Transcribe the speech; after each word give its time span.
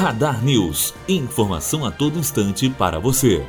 Radar 0.00 0.44
News. 0.44 0.94
Informação 1.08 1.84
a 1.84 1.90
todo 1.90 2.20
instante 2.20 2.70
para 2.70 3.00
você. 3.00 3.44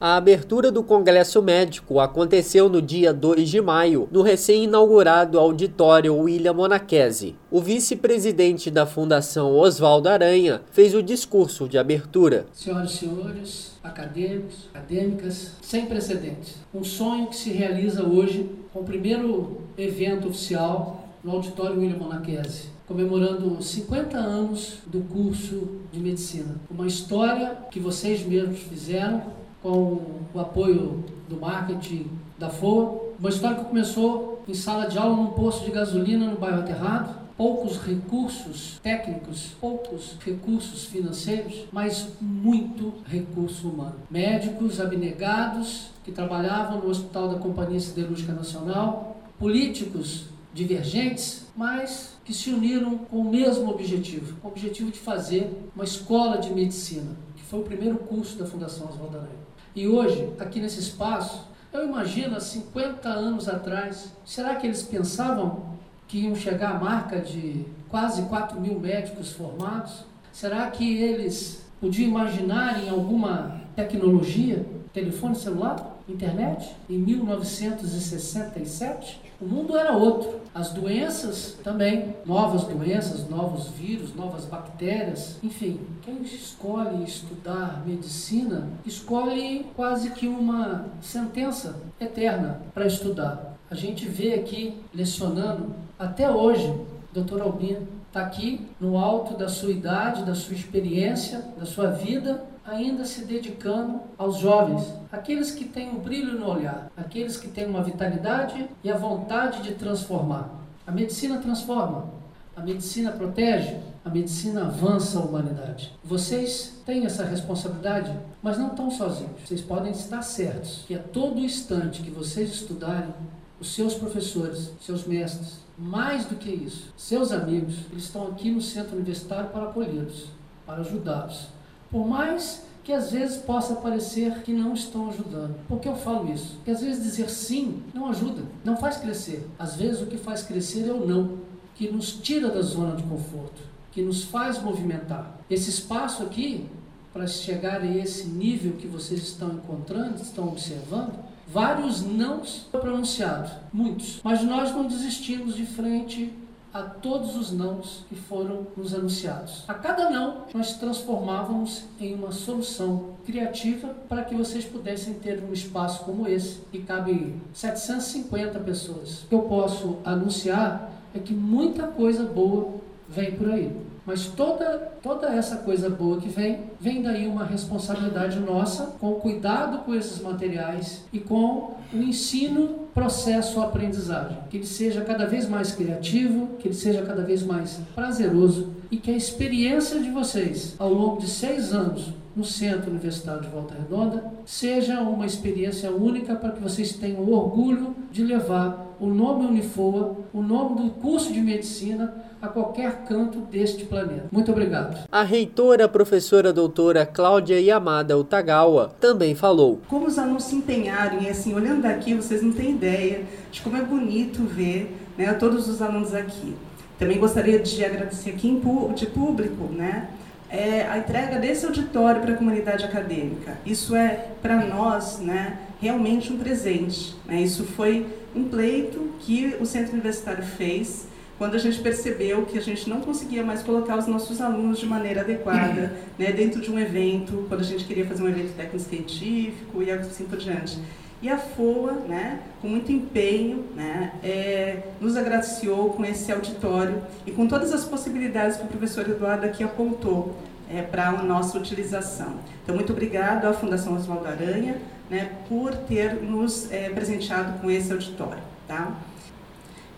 A 0.00 0.14
abertura 0.14 0.70
do 0.70 0.84
Congresso 0.84 1.42
Médico 1.42 1.98
aconteceu 1.98 2.68
no 2.68 2.80
dia 2.80 3.12
2 3.12 3.48
de 3.48 3.60
maio, 3.60 4.08
no 4.12 4.22
recém-inaugurado 4.22 5.40
auditório 5.40 6.16
William 6.16 6.52
Monachese. 6.52 7.34
O 7.50 7.60
vice-presidente 7.60 8.70
da 8.70 8.86
Fundação 8.86 9.56
Oswaldo 9.56 10.08
Aranha 10.08 10.62
fez 10.70 10.94
o 10.94 11.02
discurso 11.02 11.68
de 11.68 11.76
abertura. 11.76 12.46
Senhoras 12.52 12.92
e 12.92 12.98
senhores, 12.98 13.72
acadêmicos, 13.82 14.68
acadêmicas, 14.72 15.50
sem 15.60 15.86
precedentes. 15.86 16.58
Um 16.72 16.84
sonho 16.84 17.26
que 17.26 17.34
se 17.34 17.50
realiza 17.50 18.04
hoje 18.04 18.48
com 18.72 18.82
o 18.82 18.84
primeiro 18.84 19.62
evento 19.76 20.28
oficial 20.28 21.08
no 21.24 21.32
auditório 21.32 21.80
William 21.80 21.98
Monachese, 21.98 22.68
comemorando 22.92 23.62
50 23.62 24.18
anos 24.18 24.74
do 24.86 25.00
curso 25.00 25.80
de 25.90 25.98
medicina. 25.98 26.56
Uma 26.70 26.86
história 26.86 27.56
que 27.70 27.80
vocês 27.80 28.22
mesmos 28.22 28.60
fizeram 28.60 29.22
com 29.62 30.02
o 30.34 30.38
apoio 30.38 31.02
do 31.26 31.40
marketing 31.40 32.06
da 32.38 32.50
FOA. 32.50 33.00
Uma 33.18 33.30
história 33.30 33.56
que 33.56 33.64
começou 33.64 34.42
em 34.46 34.52
sala 34.52 34.86
de 34.86 34.98
aula 34.98 35.16
num 35.16 35.28
posto 35.28 35.64
de 35.64 35.70
gasolina 35.70 36.26
no 36.26 36.36
bairro 36.36 36.60
Aterrado. 36.60 37.22
Poucos 37.34 37.78
recursos 37.78 38.78
técnicos, 38.82 39.52
poucos 39.58 40.18
recursos 40.22 40.84
financeiros, 40.84 41.64
mas 41.72 42.08
muito 42.20 42.92
recurso 43.06 43.70
humano. 43.70 43.94
Médicos 44.10 44.78
abnegados 44.78 45.86
que 46.04 46.12
trabalhavam 46.12 46.78
no 46.82 46.90
Hospital 46.90 47.30
da 47.30 47.38
Companhia 47.38 47.80
Siderúrgica 47.80 48.34
Nacional, 48.34 49.16
políticos 49.38 50.26
divergentes, 50.52 51.46
mas 51.56 52.16
que 52.24 52.32
se 52.32 52.50
uniram 52.50 52.98
com 52.98 53.18
o 53.18 53.30
mesmo 53.30 53.70
objetivo, 53.70 54.36
o 54.42 54.48
objetivo 54.48 54.90
de 54.90 54.98
fazer 54.98 55.70
uma 55.74 55.84
escola 55.84 56.38
de 56.38 56.50
medicina, 56.50 57.16
que 57.34 57.42
foi 57.42 57.60
o 57.60 57.64
primeiro 57.64 57.98
curso 57.98 58.38
da 58.38 58.46
Fundação 58.46 58.88
Oswaldo 58.88 59.16
Aranha. 59.16 59.42
E 59.74 59.88
hoje, 59.88 60.28
aqui 60.38 60.60
nesse 60.60 60.80
espaço, 60.80 61.48
eu 61.72 61.86
imagino 61.86 62.36
há 62.36 62.40
50 62.40 63.08
anos 63.08 63.48
atrás, 63.48 64.12
será 64.24 64.56
que 64.56 64.66
eles 64.66 64.82
pensavam 64.82 65.72
que 66.06 66.18
iam 66.18 66.34
chegar 66.34 66.72
à 66.72 66.78
marca 66.78 67.18
de 67.18 67.64
quase 67.88 68.20
4 68.22 68.60
mil 68.60 68.78
médicos 68.78 69.32
formados? 69.32 70.04
Será 70.30 70.70
que 70.70 70.98
eles 70.98 71.64
podiam 71.80 72.10
imaginar 72.10 72.84
em 72.84 72.90
alguma 72.90 73.62
tecnologia, 73.74 74.66
telefone 74.92 75.34
celular, 75.34 75.96
internet, 76.06 76.76
em 76.90 76.98
1967? 76.98 79.31
O 79.42 79.44
mundo 79.44 79.76
era 79.76 79.90
outro. 79.96 80.40
As 80.54 80.70
doenças 80.70 81.58
também, 81.64 82.14
novas 82.24 82.62
doenças, 82.62 83.28
novos 83.28 83.66
vírus, 83.70 84.14
novas 84.14 84.44
bactérias, 84.44 85.36
enfim. 85.42 85.80
Quem 86.02 86.22
escolhe 86.22 87.02
estudar 87.02 87.82
medicina 87.84 88.68
escolhe 88.86 89.66
quase 89.74 90.10
que 90.10 90.28
uma 90.28 90.84
sentença 91.00 91.74
eterna 92.00 92.60
para 92.72 92.86
estudar. 92.86 93.56
A 93.68 93.74
gente 93.74 94.06
vê 94.06 94.34
aqui 94.34 94.80
lecionando 94.94 95.74
até 95.98 96.30
hoje, 96.30 96.72
doutor 97.12 97.42
Albino 97.42 97.88
está 98.06 98.20
aqui 98.20 98.68
no 98.78 98.96
alto 98.96 99.36
da 99.36 99.48
sua 99.48 99.70
idade, 99.70 100.22
da 100.22 100.34
sua 100.34 100.54
experiência, 100.54 101.42
da 101.58 101.64
sua 101.64 101.86
vida, 101.88 102.44
ainda 102.64 103.04
se 103.04 103.24
dedicando 103.24 104.00
aos 104.16 104.38
jovens, 104.38 104.86
aqueles 105.10 105.50
que 105.50 105.64
têm 105.64 105.90
um 105.90 105.98
brilho 105.98 106.38
no 106.38 106.48
olhar, 106.48 106.90
aqueles 106.96 107.36
que 107.36 107.48
têm 107.48 107.66
uma 107.66 107.82
vitalidade 107.82 108.68
e 108.82 108.90
a 108.90 108.96
vontade 108.96 109.62
de 109.62 109.74
transformar. 109.74 110.50
A 110.86 110.92
medicina 110.92 111.38
transforma, 111.38 112.08
a 112.56 112.60
medicina 112.60 113.10
protege, 113.10 113.76
a 114.04 114.10
medicina 114.10 114.66
avança 114.66 115.18
a 115.18 115.22
humanidade. 115.22 115.92
Vocês 116.04 116.80
têm 116.84 117.04
essa 117.04 117.24
responsabilidade, 117.24 118.12
mas 118.42 118.58
não 118.58 118.68
estão 118.68 118.90
sozinhos. 118.90 119.40
Vocês 119.44 119.60
podem 119.60 119.92
estar 119.92 120.22
certos 120.22 120.84
que 120.86 120.94
a 120.94 120.98
todo 120.98 121.40
instante 121.40 122.02
que 122.02 122.10
vocês 122.10 122.50
estudarem, 122.50 123.14
os 123.60 123.74
seus 123.74 123.94
professores, 123.94 124.72
seus 124.80 125.06
mestres, 125.06 125.60
mais 125.78 126.24
do 126.26 126.34
que 126.34 126.50
isso, 126.50 126.92
seus 126.96 127.30
amigos, 127.30 127.74
eles 127.90 128.04
estão 128.04 128.26
aqui 128.26 128.50
no 128.50 128.60
centro 128.60 128.96
universitário 128.96 129.50
para 129.50 129.64
acolhê-los, 129.64 130.26
para 130.66 130.80
ajudá-los 130.80 131.48
por 131.92 132.06
mais 132.08 132.64
que 132.82 132.92
às 132.92 133.12
vezes 133.12 133.36
possa 133.36 133.76
parecer 133.76 134.42
que 134.42 134.52
não 134.52 134.72
estão 134.72 135.08
ajudando. 135.08 135.54
Por 135.68 135.78
que 135.78 135.88
eu 135.88 135.94
falo 135.94 136.32
isso? 136.32 136.56
Porque 136.56 136.72
às 136.72 136.80
vezes 136.80 137.04
dizer 137.04 137.30
sim 137.30 137.82
não 137.94 138.08
ajuda, 138.08 138.42
não 138.64 138.76
faz 138.76 138.96
crescer. 138.96 139.48
Às 139.58 139.76
vezes 139.76 140.02
o 140.02 140.06
que 140.06 140.16
faz 140.16 140.42
crescer 140.42 140.88
é 140.88 140.92
o 140.92 141.06
não, 141.06 141.38
que 141.76 141.90
nos 141.90 142.12
tira 142.14 142.48
da 142.48 142.62
zona 142.62 142.96
de 142.96 143.04
conforto, 143.04 143.62
que 143.92 144.02
nos 144.02 144.24
faz 144.24 144.60
movimentar. 144.60 145.38
Esse 145.48 145.70
espaço 145.70 146.22
aqui, 146.24 146.66
para 147.12 147.26
chegar 147.26 147.82
a 147.82 147.86
esse 147.86 148.26
nível 148.26 148.72
que 148.72 148.88
vocês 148.88 149.20
estão 149.22 149.52
encontrando, 149.52 150.20
estão 150.20 150.48
observando, 150.48 151.12
vários 151.46 152.02
não 152.02 152.42
pronunciados, 152.72 153.52
muitos. 153.72 154.20
Mas 154.24 154.42
nós 154.42 154.72
não 154.72 154.86
desistimos 154.86 155.54
de 155.54 155.66
frente 155.66 156.32
a 156.72 156.82
todos 156.82 157.36
os 157.36 157.52
nãos 157.52 158.04
que 158.08 158.14
foram 158.14 158.66
nos 158.76 158.94
anunciados. 158.94 159.64
A 159.68 159.74
cada 159.74 160.08
não, 160.10 160.44
nós 160.54 160.74
transformávamos 160.76 161.84
em 162.00 162.14
uma 162.14 162.32
solução 162.32 163.10
criativa 163.26 163.88
para 164.08 164.24
que 164.24 164.34
vocês 164.34 164.64
pudessem 164.64 165.14
ter 165.14 165.42
um 165.42 165.52
espaço 165.52 166.04
como 166.04 166.26
esse, 166.26 166.60
que 166.70 166.82
cabe 166.82 167.34
750 167.52 168.58
pessoas. 168.60 169.22
O 169.24 169.26
que 169.28 169.34
eu 169.34 169.42
posso 169.42 169.98
anunciar 170.04 170.90
é 171.14 171.18
que 171.18 171.34
muita 171.34 171.86
coisa 171.86 172.24
boa 172.24 172.80
vem 173.08 173.32
por 173.32 173.50
aí. 173.50 173.70
Mas 174.04 174.26
toda, 174.26 174.92
toda 175.00 175.28
essa 175.28 175.58
coisa 175.58 175.88
boa 175.88 176.20
que 176.20 176.28
vem, 176.28 176.64
vem 176.80 177.02
daí 177.02 177.26
uma 177.28 177.44
responsabilidade 177.44 178.40
nossa 178.40 178.86
com 178.98 179.14
cuidado 179.14 179.84
com 179.84 179.94
esses 179.94 180.20
materiais 180.20 181.04
e 181.12 181.20
com 181.20 181.76
o 181.92 181.96
ensino, 181.96 182.81
processo, 182.94 183.60
aprendizagem. 183.60 184.38
Que 184.50 184.58
ele 184.58 184.66
seja 184.66 185.02
cada 185.02 185.26
vez 185.26 185.48
mais 185.48 185.72
criativo, 185.72 186.56
que 186.58 186.68
ele 186.68 186.74
seja 186.74 187.02
cada 187.02 187.22
vez 187.22 187.42
mais 187.42 187.80
prazeroso 187.94 188.81
e 188.92 188.98
que 188.98 189.10
a 189.10 189.16
experiência 189.16 189.98
de 189.98 190.10
vocês 190.10 190.76
ao 190.78 190.92
longo 190.92 191.18
de 191.18 191.26
seis 191.26 191.72
anos 191.72 192.12
no 192.36 192.44
Centro 192.44 192.90
Universitário 192.90 193.40
de 193.40 193.48
Volta 193.48 193.74
Redonda 193.74 194.22
seja 194.44 195.00
uma 195.00 195.24
experiência 195.24 195.90
única 195.90 196.34
para 196.34 196.50
que 196.52 196.60
vocês 196.60 196.92
tenham 196.92 197.20
o 197.20 197.32
orgulho 197.32 197.96
de 198.10 198.22
levar 198.22 198.94
o 199.00 199.06
nome 199.06 199.46
Unifoa, 199.46 200.16
o 200.32 200.42
nome 200.42 200.82
do 200.82 200.90
curso 200.90 201.32
de 201.32 201.40
medicina 201.40 202.14
a 202.40 202.48
qualquer 202.48 203.04
canto 203.04 203.38
deste 203.40 203.84
planeta. 203.86 204.26
Muito 204.30 204.52
obrigado. 204.52 205.06
A 205.10 205.22
reitora, 205.22 205.88
professora 205.88 206.52
doutora 206.52 207.06
Cláudia 207.06 207.58
Yamada 207.60 208.18
Utagawa, 208.18 208.92
também 209.00 209.34
falou. 209.34 209.80
Como 209.88 210.06
os 210.06 210.18
alunos 210.18 210.44
se 210.44 210.56
empenharam, 210.56 211.22
e 211.22 211.30
assim, 211.30 211.54
olhando 211.54 211.82
daqui, 211.82 212.12
vocês 212.14 212.42
não 212.42 212.52
têm 212.52 212.72
ideia 212.72 213.22
de 213.50 213.62
como 213.62 213.76
é 213.76 213.82
bonito 213.82 214.42
ver 214.42 214.94
né, 215.16 215.32
todos 215.34 215.68
os 215.68 215.80
alunos 215.80 216.14
aqui. 216.14 216.54
Também 216.98 217.18
gostaria 217.18 217.58
de 217.58 217.84
agradecer 217.84 218.30
aqui 218.30 218.60
de 218.94 219.06
público, 219.06 219.64
né, 219.72 220.08
é, 220.48 220.86
a 220.86 220.98
entrega 220.98 221.38
desse 221.38 221.64
auditório 221.64 222.20
para 222.20 222.34
a 222.34 222.36
comunidade 222.36 222.84
acadêmica. 222.84 223.58
Isso 223.64 223.96
é, 223.96 224.28
para 224.42 224.66
nós, 224.66 225.18
né, 225.18 225.58
realmente 225.80 226.32
um 226.32 226.38
presente. 226.38 227.16
Né? 227.26 227.40
Isso 227.40 227.64
foi 227.64 228.06
um 228.36 228.44
pleito 228.44 229.12
que 229.20 229.56
o 229.58 229.64
Centro 229.64 229.94
Universitário 229.94 230.44
fez 230.44 231.06
quando 231.38 231.54
a 231.54 231.58
gente 231.58 231.80
percebeu 231.80 232.44
que 232.46 232.56
a 232.56 232.60
gente 232.60 232.88
não 232.88 233.00
conseguia 233.00 233.42
mais 233.42 233.62
colocar 233.62 233.98
os 233.98 234.06
nossos 234.06 234.40
alunos 234.40 234.78
de 234.78 234.86
maneira 234.86 235.22
adequada 235.22 235.92
né, 236.18 236.30
dentro 236.30 236.60
de 236.60 236.70
um 236.70 236.78
evento, 236.78 237.46
quando 237.48 237.62
a 237.62 237.64
gente 237.64 237.84
queria 237.84 238.06
fazer 238.06 238.22
um 238.22 238.28
evento 238.28 238.54
técnico-científico 238.54 239.82
e 239.82 239.90
assim 239.90 240.24
por 240.24 240.38
diante. 240.38 240.78
E 241.22 241.30
a 241.30 241.38
FOA, 241.38 241.92
né, 242.08 242.40
com 242.60 242.66
muito 242.66 242.90
empenho, 242.90 243.64
né, 243.76 244.12
é, 244.24 244.82
nos 245.00 245.16
agraciou 245.16 245.90
com 245.90 246.04
esse 246.04 246.32
auditório 246.32 247.00
e 247.24 247.30
com 247.30 247.46
todas 247.46 247.72
as 247.72 247.84
possibilidades 247.84 248.56
que 248.56 248.64
o 248.64 248.66
professor 248.66 249.08
Eduardo 249.08 249.46
aqui 249.46 249.62
apontou 249.62 250.34
é, 250.68 250.82
para 250.82 251.10
a 251.10 251.22
nossa 251.22 251.56
utilização. 251.56 252.34
Então, 252.64 252.74
muito 252.74 252.92
obrigado 252.92 253.46
à 253.46 253.52
Fundação 253.52 253.94
Oswaldo 253.94 254.26
Aranha 254.26 254.78
né, 255.08 255.30
por 255.48 255.72
ter 255.76 256.14
nos 256.14 256.70
é, 256.72 256.88
presenteado 256.88 257.60
com 257.60 257.70
esse 257.70 257.92
auditório. 257.92 258.42
Tá? 258.66 258.92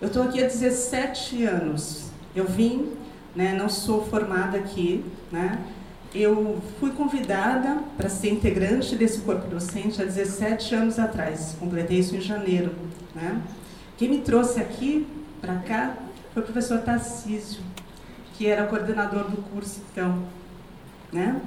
Eu 0.03 0.09
estou 0.09 0.25
aqui 0.25 0.45
há 0.45 0.47
17 0.47 1.45
anos. 1.45 2.11
Eu 2.37 2.45
vim, 2.45 2.93
né, 3.35 3.55
não 3.57 3.71
sou 3.71 4.05
formada 4.05 4.59
aqui, 4.59 5.03
né, 5.33 5.59
eu 6.15 6.63
fui 6.79 6.93
convidada 6.93 7.79
para 7.97 8.09
ser 8.09 8.31
integrante 8.31 8.95
desse 8.95 9.19
corpo 9.21 9.49
docente 9.49 10.01
há 10.01 10.05
17 10.05 10.75
anos 10.75 10.99
atrás, 10.99 11.57
completei 11.59 11.99
isso 11.99 12.15
em 12.15 12.21
janeiro. 12.21 12.73
Né? 13.15 13.43
Quem 13.99 14.09
me 14.09 14.19
trouxe 14.19 14.61
aqui, 14.61 15.07
para 15.41 15.57
cá, 15.57 15.97
foi 16.33 16.43
o 16.43 16.47
professor 16.47 16.79
Tarcísio, 16.83 17.63
que 18.35 18.47
era 18.47 18.67
coordenador 18.67 19.29
do 19.29 19.39
curso, 19.51 19.81
então. 19.91 20.23
Né? 21.13 21.41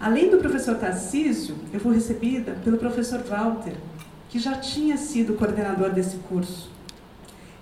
Além 0.00 0.30
do 0.30 0.38
professor 0.38 0.76
Tarcísio, 0.76 1.56
eu 1.72 1.78
fui 1.78 1.94
recebida 1.94 2.52
pelo 2.64 2.78
professor 2.78 3.22
Walter, 3.24 3.74
que 4.30 4.38
já 4.38 4.54
tinha 4.54 4.96
sido 4.96 5.34
coordenador 5.34 5.90
desse 5.90 6.16
curso. 6.28 6.70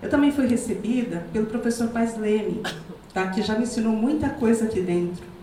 Eu 0.01 0.09
também 0.09 0.31
fui 0.31 0.45
recebida 0.45 1.25
pelo 1.33 1.47
professor 1.47 1.89
Paz 1.89 2.17
Leme, 2.17 2.61
tá? 3.13 3.27
que 3.31 3.41
já 3.41 3.55
me 3.55 3.63
ensinou 3.63 3.93
muita 3.93 4.29
coisa 4.29 4.65
aqui 4.65 4.79
dentro. 4.79 5.36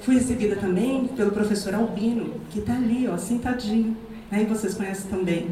Fui 0.00 0.16
recebida 0.16 0.56
também 0.56 1.06
pelo 1.08 1.30
professor 1.30 1.74
Albino, 1.74 2.34
que 2.50 2.58
está 2.58 2.74
ali, 2.74 3.08
ó, 3.08 3.16
sentadinho, 3.16 3.96
né? 4.30 4.42
e 4.42 4.46
vocês 4.46 4.74
conhecem 4.74 5.10
também. 5.10 5.48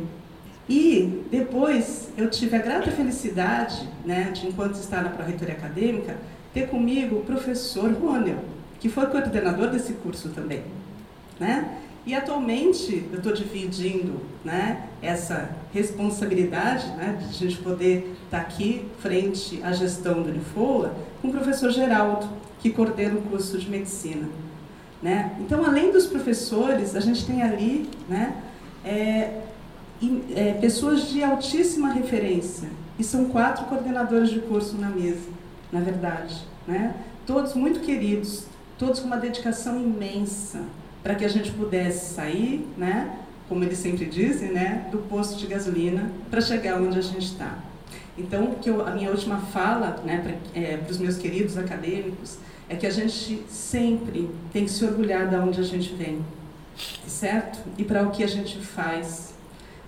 E 0.68 1.24
depois 1.30 2.10
eu 2.16 2.30
tive 2.30 2.56
a 2.56 2.60
grata 2.60 2.92
felicidade, 2.92 3.88
né, 4.04 4.30
de 4.30 4.46
enquanto 4.46 4.76
estar 4.76 5.02
na 5.02 5.10
Pró-Reitoria 5.10 5.54
Acadêmica, 5.54 6.16
ter 6.54 6.68
comigo 6.68 7.16
o 7.16 7.24
professor 7.24 7.92
Ronel, 7.92 8.38
que 8.78 8.88
foi 8.88 9.06
coordenador 9.06 9.70
desse 9.70 9.94
curso 9.94 10.28
também. 10.28 10.62
Né? 11.40 11.76
E 12.06 12.14
atualmente 12.14 13.04
eu 13.10 13.18
estou 13.18 13.32
dividindo 13.32 14.20
né, 14.44 14.86
essa 15.02 15.50
responsabilidade 15.72 16.86
né, 16.92 17.18
de 17.20 17.28
a 17.28 17.32
gente 17.32 17.58
poder 17.58 18.16
estar 18.24 18.38
tá 18.38 18.42
aqui 18.42 18.86
frente 19.00 19.60
à 19.62 19.72
gestão 19.72 20.22
do 20.22 20.30
Unifoa 20.30 20.94
com 21.20 21.28
o 21.28 21.32
professor 21.32 21.70
Geraldo, 21.70 22.28
que 22.60 22.70
coordena 22.70 23.18
o 23.18 23.22
curso 23.22 23.58
de 23.58 23.68
medicina. 23.68 24.28
Né? 25.02 25.36
Então, 25.40 25.64
além 25.64 25.90
dos 25.90 26.06
professores, 26.06 26.94
a 26.94 27.00
gente 27.00 27.26
tem 27.26 27.42
ali 27.42 27.88
né, 28.08 28.36
é, 28.84 29.40
é, 30.34 30.52
pessoas 30.60 31.08
de 31.08 31.22
altíssima 31.22 31.92
referência. 31.92 32.68
E 32.98 33.04
são 33.04 33.26
quatro 33.26 33.64
coordenadores 33.64 34.28
de 34.28 34.40
curso 34.40 34.76
na 34.76 34.90
mesa, 34.90 35.28
na 35.72 35.80
verdade. 35.80 36.38
Né? 36.66 36.94
Todos 37.26 37.54
muito 37.54 37.80
queridos, 37.80 38.44
todos 38.78 39.00
com 39.00 39.06
uma 39.06 39.16
dedicação 39.16 39.80
imensa 39.80 40.62
para 41.02 41.14
que 41.14 41.24
a 41.24 41.28
gente 41.28 41.50
pudesse 41.52 42.14
sair, 42.14 42.68
né, 42.76 43.16
como 43.48 43.64
eles 43.64 43.78
sempre 43.78 44.04
dizem, 44.04 44.52
né, 44.52 44.86
do 44.92 44.98
posto 44.98 45.38
de 45.38 45.46
gasolina 45.46 46.10
para 46.30 46.40
chegar 46.40 46.80
onde 46.80 46.98
a 46.98 47.02
gente 47.02 47.24
está. 47.24 47.58
Então, 48.20 48.54
que 48.60 48.68
eu, 48.68 48.86
a 48.86 48.90
minha 48.90 49.10
última 49.10 49.38
fala 49.38 50.02
né, 50.04 50.18
para 50.18 50.60
é, 50.60 50.78
os 50.88 50.98
meus 50.98 51.16
queridos 51.16 51.56
acadêmicos 51.56 52.36
é 52.68 52.76
que 52.76 52.86
a 52.86 52.90
gente 52.90 53.42
sempre 53.48 54.30
tem 54.52 54.64
que 54.64 54.70
se 54.70 54.84
orgulhar 54.84 55.28
de 55.28 55.36
onde 55.36 55.58
a 55.58 55.64
gente 55.64 55.94
vem, 55.94 56.24
certo? 57.06 57.58
E 57.78 57.84
para 57.84 58.02
o 58.02 58.10
que 58.10 58.22
a 58.22 58.26
gente 58.26 58.58
faz. 58.58 59.30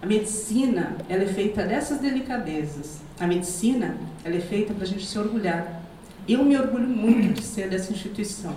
A 0.00 0.06
medicina, 0.06 0.96
ela 1.08 1.23
é 1.23 1.26
feita 1.26 1.62
dessas 1.62 2.00
delicadezas. 2.00 3.02
A 3.20 3.26
medicina, 3.26 3.96
ela 4.25 4.34
é 4.34 4.40
feita 4.40 4.75
para 4.75 4.82
a 4.82 4.87
gente 4.87 5.06
se 5.06 5.17
orgulhar. 5.17 5.81
Eu 6.26 6.43
me 6.44 6.56
orgulho 6.56 6.88
muito 6.88 7.34
de 7.34 7.43
ser 7.43 7.69
dessa 7.69 7.93
instituição. 7.93 8.55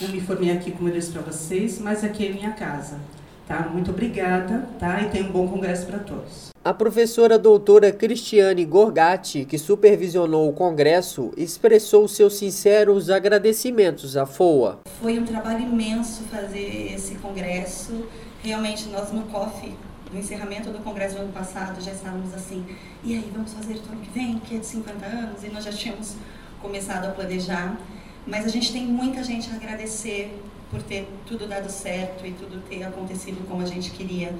Eu 0.00 0.08
me 0.08 0.20
formei 0.20 0.50
aqui, 0.50 0.72
como 0.72 0.88
eu 0.88 0.94
disse 0.94 1.12
para 1.12 1.22
vocês, 1.22 1.78
mas 1.78 2.02
aqui 2.02 2.26
é 2.26 2.32
minha 2.32 2.50
casa. 2.52 2.98
Tá? 3.46 3.68
Muito 3.72 3.90
obrigada 3.90 4.68
tá? 4.78 5.02
e 5.02 5.08
tenha 5.10 5.24
um 5.24 5.32
bom 5.32 5.48
congresso 5.48 5.86
para 5.86 5.98
todos. 5.98 6.52
A 6.64 6.72
professora 6.72 7.36
doutora 7.36 7.90
Cristiane 7.90 8.64
Gorgatti, 8.64 9.44
que 9.44 9.58
supervisionou 9.58 10.48
o 10.48 10.52
congresso, 10.52 11.32
expressou 11.36 12.06
seus 12.06 12.36
sinceros 12.36 13.10
agradecimentos 13.10 14.16
à 14.16 14.24
FOA. 14.24 14.78
Foi 15.00 15.18
um 15.18 15.24
trabalho 15.24 15.62
imenso 15.62 16.22
fazer 16.30 16.92
esse 16.94 17.16
congresso. 17.16 18.06
Realmente, 18.44 18.88
nós 18.90 19.10
no 19.10 19.22
COF, 19.22 19.74
no 20.12 20.20
encerramento 20.20 20.70
do 20.70 20.78
congresso 20.78 21.16
do 21.16 21.22
ano 21.22 21.32
passado, 21.32 21.82
já 21.82 21.90
estávamos 21.90 22.32
assim, 22.32 22.64
e 23.02 23.14
aí, 23.14 23.28
vamos 23.34 23.52
fazer 23.52 23.74
o 23.74 23.92
ano 23.92 24.00
que 24.00 24.10
vem, 24.10 24.38
que 24.38 24.54
é 24.54 24.58
de 24.60 24.66
50 24.66 25.04
anos, 25.04 25.42
e 25.42 25.48
nós 25.48 25.64
já 25.64 25.72
tínhamos 25.72 26.14
começado 26.60 27.06
a 27.06 27.10
planejar. 27.10 27.76
Mas 28.24 28.44
a 28.44 28.48
gente 28.48 28.72
tem 28.72 28.86
muita 28.86 29.24
gente 29.24 29.50
a 29.50 29.56
agradecer 29.56 30.32
por 30.72 30.82
ter 30.82 31.06
tudo 31.26 31.46
dado 31.46 31.70
certo 31.70 32.26
e 32.26 32.32
tudo 32.32 32.62
ter 32.66 32.82
acontecido 32.82 33.46
como 33.46 33.62
a 33.62 33.66
gente 33.66 33.90
queria. 33.90 34.34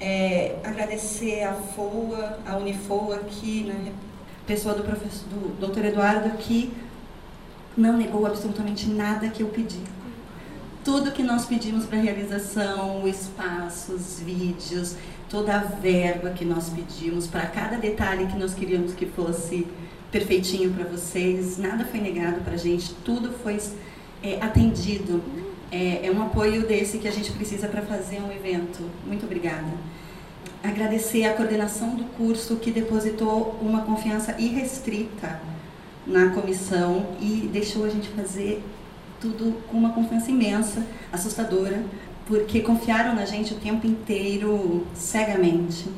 É, 0.00 0.56
agradecer 0.64 1.42
a 1.42 1.52
FOA, 1.52 2.38
a 2.46 2.56
Unifoa, 2.56 3.18
que, 3.18 3.64
né, 3.64 3.92
pessoa 4.46 4.74
do 4.74 4.82
professor, 4.82 5.28
do 5.28 5.60
doutor 5.60 5.84
Eduardo, 5.84 6.30
que 6.38 6.72
não 7.76 7.96
negou 7.96 8.26
absolutamente 8.26 8.88
nada 8.88 9.28
que 9.28 9.42
eu 9.42 9.48
pedi. 9.48 9.80
Tudo 10.82 11.12
que 11.12 11.22
nós 11.22 11.44
pedimos 11.44 11.84
para 11.84 11.98
realização, 11.98 13.02
o 13.02 13.08
espaço, 13.08 13.92
os 13.92 14.20
vídeos, 14.20 14.96
toda 15.28 15.56
a 15.56 15.58
verba 15.58 16.30
que 16.30 16.44
nós 16.44 16.70
pedimos, 16.70 17.26
para 17.26 17.46
cada 17.46 17.76
detalhe 17.76 18.26
que 18.26 18.38
nós 18.38 18.54
queríamos 18.54 18.94
que 18.94 19.04
fosse 19.04 19.66
perfeitinho 20.10 20.72
para 20.72 20.84
vocês, 20.84 21.58
nada 21.58 21.84
foi 21.84 22.00
negado 22.00 22.40
para 22.42 22.54
a 22.54 22.56
gente, 22.56 22.94
tudo 23.04 23.32
foi 23.42 23.58
é, 24.22 24.40
atendido. 24.40 25.22
É, 25.76 26.06
é 26.06 26.10
um 26.10 26.22
apoio 26.22 26.66
desse 26.66 26.96
que 26.96 27.06
a 27.06 27.10
gente 27.10 27.30
precisa 27.32 27.68
para 27.68 27.82
fazer 27.82 28.18
um 28.18 28.32
evento. 28.32 28.82
Muito 29.06 29.26
obrigada. 29.26 29.66
Agradecer 30.64 31.24
a 31.24 31.34
coordenação 31.34 31.94
do 31.94 32.04
curso 32.16 32.56
que 32.56 32.70
depositou 32.70 33.58
uma 33.60 33.82
confiança 33.82 34.34
irrestrita 34.38 35.38
na 36.06 36.30
comissão 36.30 37.08
e 37.20 37.50
deixou 37.52 37.84
a 37.84 37.90
gente 37.90 38.08
fazer 38.08 38.62
tudo 39.20 39.54
com 39.68 39.76
uma 39.76 39.92
confiança 39.92 40.30
imensa, 40.30 40.82
assustadora, 41.12 41.82
porque 42.26 42.60
confiaram 42.60 43.14
na 43.14 43.26
gente 43.26 43.52
o 43.52 43.58
tempo 43.58 43.86
inteiro 43.86 44.86
cegamente. 44.94 45.90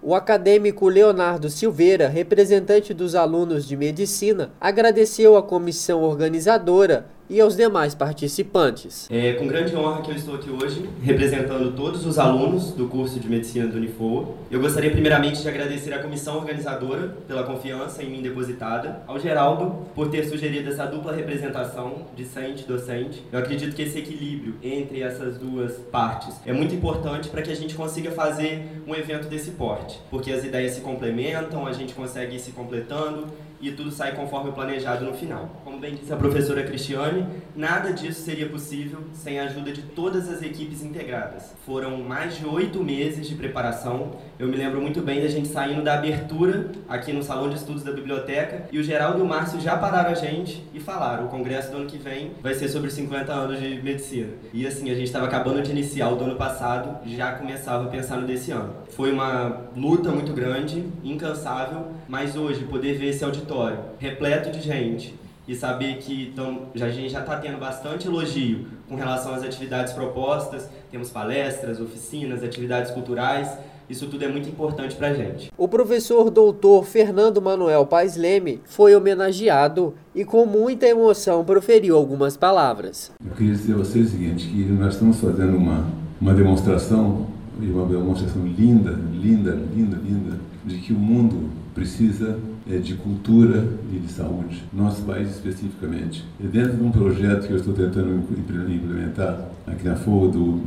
O 0.00 0.14
acadêmico 0.14 0.88
Leonardo 0.88 1.50
Silveira, 1.50 2.08
representante 2.08 2.94
dos 2.94 3.14
alunos 3.14 3.68
de 3.68 3.76
medicina, 3.76 4.52
agradeceu 4.58 5.36
à 5.36 5.42
comissão 5.42 6.02
organizadora 6.02 7.06
e 7.28 7.40
aos 7.40 7.56
demais 7.56 7.94
participantes. 7.94 9.08
É 9.10 9.32
com 9.34 9.46
grande 9.46 9.74
honra 9.74 10.02
que 10.02 10.10
eu 10.10 10.16
estou 10.16 10.34
aqui 10.34 10.50
hoje, 10.50 10.88
representando 11.02 11.74
todos 11.74 12.04
os 12.04 12.18
alunos 12.18 12.72
do 12.72 12.88
curso 12.88 13.18
de 13.18 13.28
Medicina 13.28 13.66
do 13.66 13.76
Unifor. 13.76 14.34
Eu 14.50 14.60
gostaria 14.60 14.90
primeiramente 14.90 15.40
de 15.40 15.48
agradecer 15.48 15.92
à 15.94 15.98
comissão 15.98 16.36
organizadora 16.36 17.16
pela 17.26 17.42
confiança 17.44 18.02
em 18.02 18.10
mim 18.10 18.22
depositada, 18.22 19.02
ao 19.06 19.18
Geraldo 19.18 19.86
por 19.94 20.08
ter 20.08 20.24
sugerido 20.24 20.70
essa 20.70 20.84
dupla 20.86 21.12
representação, 21.12 22.06
discente-docente. 22.14 23.24
Eu 23.32 23.38
acredito 23.38 23.74
que 23.74 23.82
esse 23.82 23.98
equilíbrio 23.98 24.56
entre 24.62 25.02
essas 25.02 25.38
duas 25.38 25.72
partes 25.90 26.34
é 26.44 26.52
muito 26.52 26.74
importante 26.74 27.28
para 27.28 27.42
que 27.42 27.50
a 27.50 27.56
gente 27.56 27.74
consiga 27.74 28.10
fazer 28.10 28.82
um 28.86 28.94
evento 28.94 29.28
desse 29.28 29.52
porte, 29.52 29.98
porque 30.10 30.32
as 30.32 30.44
ideias 30.44 30.72
se 30.72 30.80
complementam, 30.80 31.66
a 31.66 31.72
gente 31.72 31.94
consegue 31.94 32.36
ir 32.36 32.40
se 32.40 32.52
completando 32.52 33.26
e 33.62 33.70
tudo 33.70 33.92
sai 33.92 34.14
conforme 34.16 34.50
o 34.50 34.52
planejado 34.52 35.04
no 35.04 35.14
final. 35.14 35.62
Como 35.64 35.78
bem 35.78 35.94
disse 35.94 36.12
a 36.12 36.16
professora 36.16 36.64
Cristiane, 36.64 37.24
nada 37.54 37.92
disso 37.92 38.20
seria 38.22 38.48
possível 38.48 38.98
sem 39.12 39.38
a 39.38 39.44
ajuda 39.44 39.70
de 39.70 39.82
todas 39.82 40.28
as 40.28 40.42
equipes 40.42 40.82
integradas. 40.82 41.54
Foram 41.64 41.98
mais 41.98 42.36
de 42.36 42.44
oito 42.44 42.82
meses 42.82 43.28
de 43.28 43.36
preparação. 43.36 44.16
Eu 44.36 44.48
me 44.48 44.56
lembro 44.56 44.80
muito 44.80 45.00
bem 45.00 45.22
da 45.22 45.28
gente 45.28 45.46
saindo 45.46 45.82
da 45.82 45.94
abertura 45.94 46.72
aqui 46.88 47.12
no 47.12 47.22
Salão 47.22 47.48
de 47.48 47.54
Estudos 47.54 47.84
da 47.84 47.92
Biblioteca 47.92 48.66
e 48.72 48.78
o 48.78 48.82
Geraldo 48.82 49.20
e 49.20 49.22
o 49.22 49.26
Márcio 49.26 49.60
já 49.60 49.76
pararam 49.76 50.10
a 50.10 50.14
gente 50.14 50.66
e 50.74 50.80
falaram: 50.80 51.26
o 51.26 51.28
congresso 51.28 51.70
do 51.70 51.76
ano 51.76 51.86
que 51.86 51.98
vem 51.98 52.32
vai 52.42 52.54
ser 52.54 52.68
sobre 52.68 52.90
50 52.90 53.32
anos 53.32 53.60
de 53.60 53.80
medicina. 53.80 54.32
E 54.52 54.66
assim, 54.66 54.90
a 54.90 54.94
gente 54.94 55.04
estava 55.04 55.26
acabando 55.26 55.62
de 55.62 55.70
iniciar 55.70 56.08
o 56.08 56.16
do 56.16 56.24
ano 56.24 56.36
passado, 56.36 57.06
já 57.06 57.32
começava 57.32 57.84
a 57.84 57.88
pensar 57.88 58.16
no 58.16 58.26
desse 58.26 58.50
ano. 58.50 58.74
Foi 58.90 59.12
uma 59.12 59.68
luta 59.76 60.10
muito 60.10 60.32
grande, 60.32 60.84
incansável, 61.04 61.92
mas 62.12 62.36
hoje 62.36 62.64
poder 62.64 62.98
ver 62.98 63.06
esse 63.06 63.24
auditório 63.24 63.78
repleto 63.98 64.50
de 64.50 64.60
gente 64.60 65.18
e 65.48 65.56
saber 65.56 65.96
que 65.96 66.30
tão, 66.36 66.64
já, 66.74 66.84
a 66.84 66.90
gente 66.90 67.08
já 67.08 67.20
está 67.20 67.36
tendo 67.36 67.56
bastante 67.56 68.06
elogio 68.06 68.66
com 68.86 68.96
relação 68.96 69.32
às 69.32 69.42
atividades 69.42 69.94
propostas, 69.94 70.68
temos 70.90 71.08
palestras, 71.08 71.80
oficinas, 71.80 72.44
atividades 72.44 72.90
culturais, 72.90 73.56
isso 73.88 74.08
tudo 74.08 74.26
é 74.26 74.28
muito 74.28 74.46
importante 74.46 74.94
para 74.94 75.08
a 75.08 75.14
gente. 75.14 75.50
O 75.56 75.66
professor 75.66 76.28
doutor 76.28 76.84
Fernando 76.84 77.40
Manuel 77.40 77.86
Paes 77.86 78.14
Leme 78.14 78.60
foi 78.66 78.94
homenageado 78.94 79.94
e 80.14 80.22
com 80.22 80.44
muita 80.44 80.86
emoção 80.86 81.42
proferiu 81.46 81.96
algumas 81.96 82.36
palavras. 82.36 83.10
Eu 83.24 83.34
queria 83.34 83.54
dizer 83.54 83.72
a 83.72 83.78
vocês 83.78 84.08
o 84.08 84.10
seguinte, 84.10 84.48
que 84.48 84.64
nós 84.64 84.92
estamos 84.92 85.18
fazendo 85.18 85.56
uma, 85.56 85.86
uma 86.20 86.34
demonstração, 86.34 87.26
uma 87.58 87.86
demonstração 87.86 88.44
linda, 88.44 88.90
linda, 88.90 89.52
linda, 89.74 89.96
linda, 89.96 90.38
de 90.62 90.78
que 90.78 90.92
o 90.92 90.98
mundo 90.98 91.61
precisa 91.74 92.38
é, 92.70 92.76
de 92.76 92.94
cultura 92.94 93.66
e 93.92 93.98
de 93.98 94.12
saúde, 94.12 94.62
nosso 94.72 95.02
país 95.02 95.30
especificamente. 95.30 96.24
E 96.38 96.46
dentro 96.46 96.76
de 96.76 96.82
um 96.82 96.90
projeto 96.90 97.46
que 97.46 97.52
eu 97.52 97.56
estou 97.56 97.74
tentando 97.74 98.22
implementar 98.68 99.48
aqui 99.66 99.84
na 99.84 99.96
FOA 99.96 100.28
do, 100.28 100.60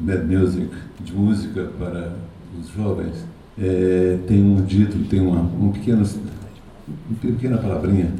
Mad 0.00 0.24
Music, 0.24 0.68
de 1.04 1.12
música 1.12 1.70
para 1.78 2.12
os 2.60 2.68
jovens, 2.70 3.24
é, 3.58 4.18
tem 4.26 4.42
um 4.42 4.64
título, 4.64 5.04
tem 5.04 5.20
uma, 5.20 5.40
um 5.40 5.70
pequeno, 5.70 6.04
uma 6.88 7.18
pequena 7.20 7.58
palavrinha 7.58 8.10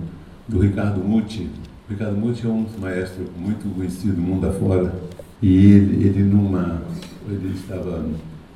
do 0.49 0.61
Ricardo 0.61 1.01
Muti. 1.01 1.49
Ricardo 1.89 2.17
Muti 2.17 2.47
é 2.47 2.49
um 2.49 2.67
maestro 2.81 3.25
muito 3.37 3.69
conhecido 3.75 4.15
do 4.15 4.23
mundo 4.23 4.47
afora 4.47 4.95
e 5.43 5.73
ele, 5.73 6.07
ele 6.07 6.23
numa 6.23 6.81
ele 7.29 7.55
estava 7.55 8.05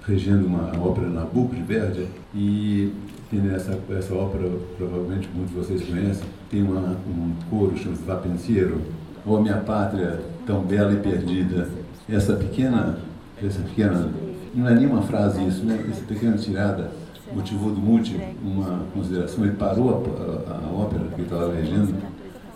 regendo 0.06 0.46
uma 0.46 0.72
ópera 0.80 1.08
na 1.08 1.22
de 1.24 1.62
Verdi 1.62 2.06
e 2.34 2.92
tem 3.30 3.40
nessa 3.40 3.78
essa 3.90 4.14
ópera, 4.14 4.48
provavelmente 4.76 5.28
muitos 5.34 5.52
de 5.52 5.60
vocês 5.60 5.82
conhecem, 5.88 6.24
tem 6.48 6.62
uma, 6.62 6.96
um 7.08 7.32
coro 7.50 7.76
chamado 7.76 8.06
Vapensiero, 8.06 8.80
ou 9.24 9.42
Minha 9.42 9.56
Pátria 9.56 10.20
Tão 10.46 10.62
Bela 10.62 10.92
e 10.92 10.96
Perdida. 10.96 11.68
Essa 12.08 12.34
pequena, 12.34 12.98
essa 13.42 13.60
pequena, 13.62 14.08
não 14.54 14.68
é 14.68 14.74
nenhuma 14.74 15.02
frase 15.02 15.44
isso, 15.44 15.64
né? 15.64 15.84
essa 15.90 16.02
pequena 16.02 16.36
tirada 16.36 16.92
motivou 17.34 17.72
do 17.72 17.80
Muti 17.80 18.16
uma 18.40 18.84
consideração, 18.94 19.44
ele 19.44 19.56
parou 19.56 19.90
a, 19.90 20.52
a, 20.52 20.66
a 20.68 20.72
ópera 20.72 21.04
que 21.16 21.22
estava 21.22 21.52
regendo 21.52 21.92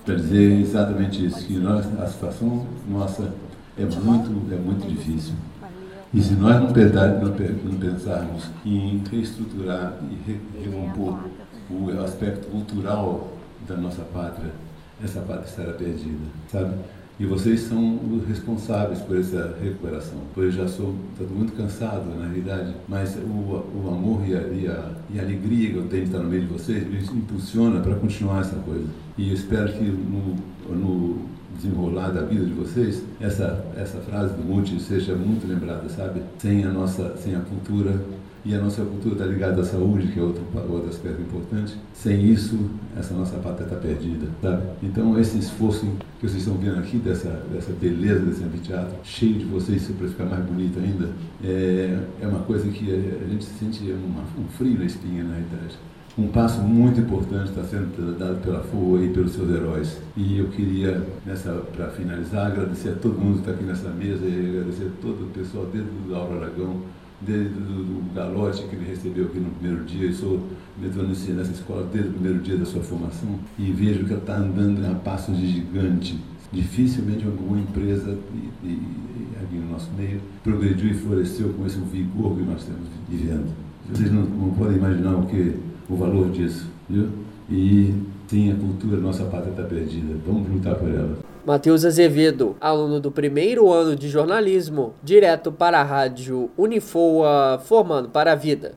para 0.04 0.14
dizer 0.14 0.60
exatamente 0.60 1.26
isso, 1.26 1.44
que 1.44 1.54
nós, 1.54 1.84
a 2.00 2.06
situação 2.06 2.64
nossa 2.88 3.32
é 3.76 3.82
muito, 3.82 4.54
é 4.54 4.56
muito 4.56 4.88
difícil. 4.88 5.34
E 6.12 6.20
se 6.20 6.34
nós 6.34 6.60
não, 6.60 6.70
não 6.70 7.78
pensarmos 7.78 8.50
em 8.64 9.00
reestruturar 9.10 9.94
e 10.10 10.64
recompor 10.64 11.20
o 11.70 11.90
aspecto 12.02 12.48
cultural 12.48 13.32
da 13.68 13.76
nossa 13.76 14.02
pátria, 14.02 14.50
essa 15.02 15.20
pátria 15.20 15.46
estará 15.46 15.72
perdida, 15.72 16.26
sabe? 16.50 16.74
E 17.20 17.26
vocês 17.26 17.60
são 17.60 18.00
os 18.12 18.26
responsáveis 18.26 18.98
por 19.00 19.16
essa 19.18 19.54
recuperação. 19.62 20.18
Pois 20.34 20.46
eu 20.56 20.62
já 20.62 20.68
sou 20.68 20.94
muito 21.30 21.52
cansado, 21.52 22.06
na 22.18 22.26
realidade, 22.26 22.74
mas 22.88 23.14
o, 23.14 23.28
o 23.28 23.88
amor 23.88 24.26
e 24.26 24.34
a, 24.34 24.40
e, 24.40 24.66
a, 24.66 24.90
e 25.10 25.18
a, 25.18 25.22
alegria 25.22 25.70
que 25.70 25.76
eu 25.76 25.86
tenho 25.86 26.04
de 26.04 26.08
estar 26.08 26.22
no 26.22 26.30
meio 26.30 26.42
de 26.42 26.48
vocês 26.48 26.88
me 26.88 26.98
impulsiona 26.98 27.78
para 27.80 27.94
continuar 27.96 28.40
essa 28.40 28.56
coisa. 28.56 28.86
E 29.18 29.28
eu 29.28 29.34
espero 29.34 29.70
que 29.70 29.84
no, 29.84 30.34
no 30.74 31.29
desenrolar 31.60 32.10
da 32.10 32.22
vida 32.22 32.44
de 32.44 32.52
vocês, 32.52 33.02
essa, 33.20 33.64
essa 33.76 33.98
frase 33.98 34.34
do 34.34 34.42
Monte 34.42 34.80
seja 34.80 35.14
muito 35.14 35.46
lembrada, 35.46 35.88
sabe? 35.88 36.22
Sem 36.38 36.64
a 36.64 36.70
nossa, 36.70 37.16
sem 37.16 37.34
a 37.34 37.40
cultura, 37.40 38.00
e 38.42 38.54
a 38.54 38.58
nossa 38.58 38.82
cultura 38.82 39.14
está 39.14 39.26
ligada 39.26 39.60
à 39.60 39.64
saúde, 39.64 40.08
que 40.08 40.18
é 40.18 40.22
outro, 40.22 40.42
outro 40.70 40.88
aspecto 40.88 41.20
importante. 41.20 41.76
Sem 41.92 42.24
isso, 42.24 42.58
essa 42.96 43.12
nossa 43.12 43.36
pátria 43.36 43.64
está 43.64 43.76
perdida, 43.76 44.28
sabe? 44.40 44.62
Então, 44.82 45.18
esse 45.20 45.38
esforço 45.38 45.86
que 46.18 46.26
vocês 46.26 46.42
estão 46.42 46.54
vendo 46.56 46.78
aqui, 46.78 46.96
dessa, 46.96 47.28
dessa 47.52 47.72
beleza 47.72 48.24
desse 48.24 48.42
anfiteatro, 48.42 48.96
cheio 49.04 49.34
de 49.34 49.44
vocês 49.44 49.86
para 49.88 50.08
ficar 50.08 50.24
mais 50.24 50.44
bonito 50.44 50.78
ainda, 50.78 51.10
é, 51.44 51.98
é 52.22 52.26
uma 52.26 52.40
coisa 52.40 52.66
que 52.70 52.90
a, 52.90 53.24
a 53.24 53.28
gente 53.28 53.44
sente 53.44 53.82
uma, 53.92 54.22
um 54.38 54.48
frio 54.56 54.78
na 54.78 54.86
espinha, 54.86 55.22
na 55.22 55.34
realidade. 55.34 55.78
Um 56.18 56.26
passo 56.26 56.60
muito 56.60 57.00
importante 57.00 57.50
está 57.50 57.62
sendo 57.62 58.18
dado 58.18 58.42
pela 58.42 58.60
FOA 58.64 59.04
e 59.04 59.10
pelos 59.10 59.32
seus 59.32 59.48
heróis. 59.48 59.98
E 60.16 60.38
eu 60.38 60.48
queria, 60.48 61.06
para 61.76 61.88
finalizar, 61.90 62.48
agradecer 62.48 62.90
a 62.90 62.94
todo 62.96 63.18
mundo 63.18 63.34
que 63.34 63.40
está 63.40 63.52
aqui 63.52 63.64
nessa 63.64 63.90
mesa 63.90 64.26
e 64.26 64.50
agradecer 64.50 64.86
a 64.86 65.00
todo 65.00 65.26
o 65.26 65.28
pessoal, 65.28 65.66
desde 65.72 65.88
o 65.88 66.10
Lauro 66.10 66.36
Aragão, 66.36 66.82
desde 67.20 67.54
do 67.54 68.12
galote 68.12 68.64
que 68.64 68.74
ele 68.74 68.86
recebeu 68.90 69.26
aqui 69.26 69.38
no 69.38 69.50
primeiro 69.50 69.84
dia. 69.84 70.08
Eu 70.08 70.12
sou 70.12 70.40
metodista 70.78 71.32
nessa 71.32 71.52
escola 71.52 71.88
desde 71.92 72.10
o 72.10 72.12
primeiro 72.14 72.40
dia 72.40 72.56
da 72.56 72.66
sua 72.66 72.82
formação 72.82 73.38
e 73.56 73.70
vejo 73.70 74.04
que 74.04 74.12
ela 74.12 74.20
está 74.20 74.36
andando 74.36 74.84
a 74.90 74.94
passos 74.96 75.38
de 75.38 75.46
gigante. 75.46 76.18
Dificilmente 76.52 77.24
alguma 77.24 77.60
empresa 77.60 78.18
e, 78.34 78.66
e, 78.66 78.82
aqui 79.40 79.54
no 79.54 79.70
nosso 79.70 79.88
meio 79.96 80.20
progrediu 80.42 80.90
e 80.90 80.94
floresceu 80.94 81.50
com 81.50 81.64
esse 81.64 81.78
vigor 81.78 82.36
que 82.36 82.42
nós 82.42 82.62
estamos 82.62 82.88
vivendo. 83.08 83.54
Vocês 83.88 84.10
não, 84.10 84.22
não 84.22 84.50
podem 84.50 84.76
imaginar 84.76 85.14
o 85.14 85.26
que 85.26 85.69
o 85.90 85.96
valor 85.96 86.30
disso, 86.30 86.66
viu? 86.88 87.08
E 87.50 87.92
sim, 88.28 88.52
a 88.52 88.54
cultura, 88.54 88.96
nossa 88.96 89.24
pátria 89.24 89.50
está 89.50 89.64
perdida. 89.64 90.14
Vamos 90.24 90.48
lutar 90.48 90.76
por 90.76 90.88
ela. 90.88 91.18
Matheus 91.44 91.84
Azevedo, 91.84 92.56
aluno 92.60 93.00
do 93.00 93.10
primeiro 93.10 93.72
ano 93.72 93.96
de 93.96 94.08
jornalismo, 94.08 94.94
direto 95.02 95.50
para 95.50 95.80
a 95.80 95.82
rádio 95.82 96.50
Unifoa, 96.56 97.60
formando 97.64 98.08
para 98.08 98.32
a 98.32 98.36
vida. 98.36 98.72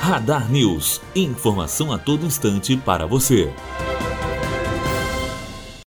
Radar 0.00 0.50
News, 0.50 1.00
informação 1.14 1.92
a 1.92 1.98
todo 1.98 2.24
instante 2.24 2.76
para 2.76 3.06
você. 3.06 3.52